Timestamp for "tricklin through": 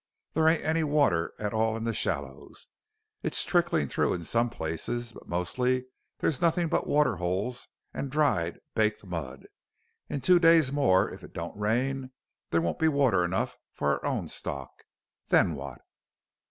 3.45-4.13